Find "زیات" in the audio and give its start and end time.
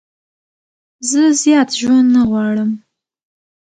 1.41-1.69